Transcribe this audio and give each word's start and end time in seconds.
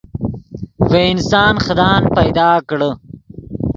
ڤے 0.89 1.03
انسان 1.13 1.53
خدان 1.65 2.01
پیدا 2.15 2.49
کڑے 2.67 2.89